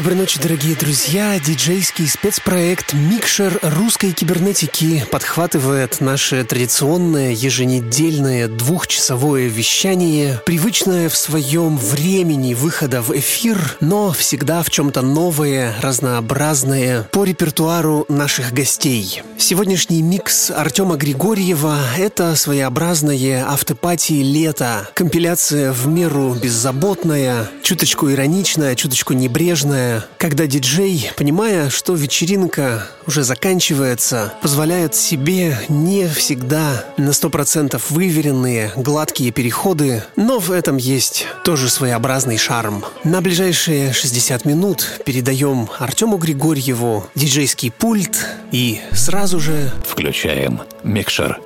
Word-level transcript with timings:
Доброй 0.00 0.16
ночи, 0.16 0.40
дорогие 0.40 0.74
друзья. 0.76 1.38
Диджейский 1.38 2.08
спецпроект 2.08 2.94
«Микшер 2.94 3.58
русской 3.60 4.12
кибернетики» 4.12 5.04
подхватывает 5.10 6.00
наше 6.00 6.42
традиционное 6.42 7.32
еженедельное 7.32 8.48
двухчасовое 8.48 9.48
вещание, 9.48 10.40
привычное 10.46 11.10
в 11.10 11.16
своем 11.18 11.76
времени 11.76 12.54
выхода 12.54 13.02
в 13.02 13.14
эфир, 13.14 13.76
но 13.80 14.10
всегда 14.12 14.62
в 14.62 14.70
чем-то 14.70 15.02
новое, 15.02 15.74
разнообразное 15.82 17.02
по 17.12 17.24
репертуару 17.24 18.06
наших 18.08 18.54
гостей. 18.54 19.22
Сегодняшний 19.36 20.00
микс 20.00 20.50
Артема 20.50 20.96
Григорьева— 20.96 21.78
это 21.98 22.36
своеобразное 22.36 23.44
автопатии 23.46 24.22
лета, 24.22 24.88
компиляция 24.94 25.72
в 25.72 25.86
меру 25.88 26.32
беззаботная, 26.32 27.50
чуточку 27.62 28.10
ироничная, 28.10 28.74
чуточку 28.76 29.12
небрежная, 29.12 29.89
когда 30.18 30.46
диджей, 30.46 31.10
понимая, 31.16 31.70
что 31.70 31.94
вечеринка 31.94 32.86
уже 33.06 33.22
заканчивается, 33.22 34.34
позволяет 34.42 34.94
себе 34.94 35.58
не 35.68 36.08
всегда 36.08 36.84
на 36.96 37.12
сто 37.12 37.30
процентов 37.30 37.90
выверенные, 37.90 38.72
гладкие 38.76 39.32
переходы, 39.32 40.04
но 40.16 40.38
в 40.38 40.50
этом 40.50 40.76
есть 40.76 41.26
тоже 41.44 41.68
своеобразный 41.68 42.38
шарм. 42.38 42.84
На 43.04 43.20
ближайшие 43.20 43.92
60 43.92 44.44
минут 44.44 45.00
передаем 45.04 45.68
Артему 45.78 46.18
Григорьеву 46.18 47.06
диджейский 47.14 47.70
пульт 47.70 48.26
и 48.52 48.80
сразу 48.92 49.40
же 49.40 49.72
включаем 49.86 50.60
микшер. 50.84 51.40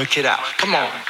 work 0.00 0.16
it 0.16 0.24
out. 0.24 0.40
Come 0.56 0.74
on. 0.74 1.09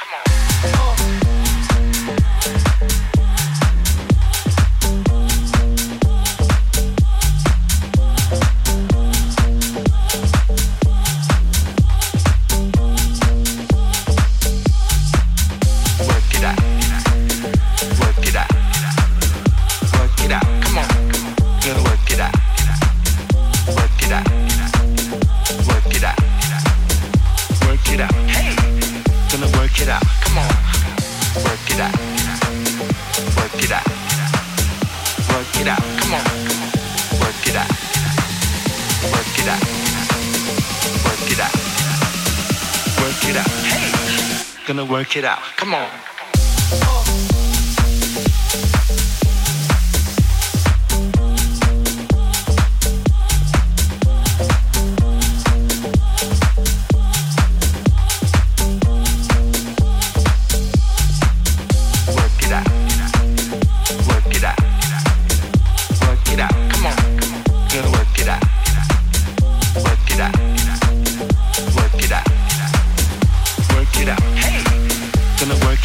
it 45.15 45.25
out. 45.25 45.41
Come 45.57 45.73
on. 45.73 46.10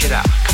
it 0.06 0.12
out. 0.12 0.45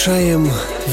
Завершаем 0.00 0.50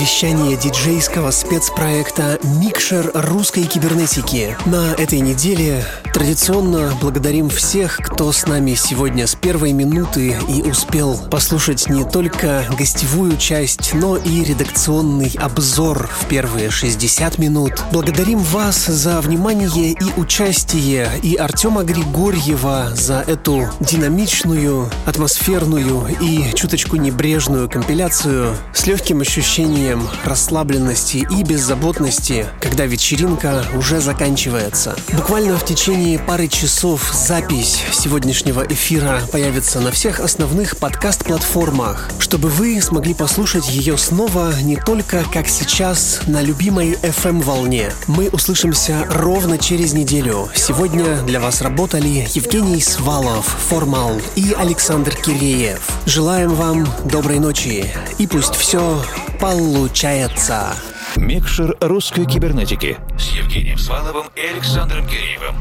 вещание 0.08 0.56
диджейского 0.56 1.32
спецпроекта 1.32 2.40
«Микшер 2.42 3.12
русской 3.14 3.64
кибернетики». 3.64 4.56
На 4.66 4.94
этой 4.94 5.20
неделе 5.20 5.84
традиционно 6.14 6.94
благодарим 7.02 7.50
всех, 7.50 7.98
кто 7.98 8.32
с 8.32 8.48
нами 8.48 8.74
сегодня 8.76 9.28
с 9.28 9.36
первой 9.36 9.74
минуты 9.74 10.38
и 10.48 10.62
успел 10.62 11.20
послушать 11.30 11.90
не 11.90 12.06
только 12.06 12.66
гостевую 12.80 13.36
часть, 13.36 13.94
но 13.96 14.16
и 14.16 14.46
редакционный 14.46 15.36
обзор 15.42 16.10
в 16.22 16.28
первые 16.28 16.72
60 16.72 17.38
минут. 17.38 17.74
Благодарим 17.92 18.40
вас 18.40 18.86
за 18.86 19.20
внимание 19.20 19.92
и 19.92 20.20
участие, 20.20 21.10
и 21.22 21.36
Артема 21.36 21.84
Григорьева 21.84 22.94
за 22.96 23.26
эту 23.28 23.68
динамичную, 23.82 24.90
атмосферную 25.06 26.08
и 26.22 26.54
чуточку 26.56 26.96
небрежную 26.96 27.70
компиляцию 27.70 28.56
с 28.74 28.88
легким 28.88 29.20
ощущением 29.20 29.97
расслабленности 30.24 31.28
и 31.30 31.44
беззаботности, 31.44 32.48
когда 32.62 32.86
вечеринка 32.86 33.66
уже 33.76 34.00
заканчивается. 34.02 34.96
Буквально 35.14 35.58
в 35.58 35.66
течение 35.66 36.20
пары 36.20 36.48
часов 36.48 37.12
запись 37.14 37.84
сегодняшнего 37.92 38.66
эфира 38.68 39.22
появится 39.32 39.80
на 39.80 39.92
всех 39.92 40.20
основных 40.20 40.78
подкаст-платформах, 40.78 42.10
чтобы 42.20 42.50
вы 42.50 42.82
смогли 42.82 43.14
послушать 43.14 43.70
ее 43.70 43.98
снова 43.98 44.54
не 44.62 44.76
только 44.76 45.24
как 45.34 45.48
сейчас 45.48 46.22
на 46.28 46.42
любимой 46.42 46.94
FM-волне. 47.02 47.92
Мы 48.08 48.30
услышимся 48.30 49.06
ровно 49.10 49.58
через 49.58 49.94
неделю. 49.94 50.50
Сегодня 50.56 51.22
для 51.24 51.40
вас 51.40 51.62
работали 51.62 52.28
Евгений 52.34 52.82
Свалов, 52.82 53.46
Формал 53.70 54.14
и 54.36 54.54
Александр 54.58 55.16
Киреев. 55.16 55.82
Желаем 56.06 56.54
вам 56.56 56.88
доброй 57.06 57.40
ночи 57.40 57.94
и 58.18 58.28
пусть 58.28 58.56
все 58.56 59.02
получается. 59.40 60.76
Микшер 61.16 61.76
русской 61.82 62.26
кибернетики 62.26 62.98
с 63.18 63.32
Евгением 63.32 63.78
Сваловым 63.78 64.28
и 64.36 64.42
Александром 64.42 65.08
Киреевым. 65.08 65.56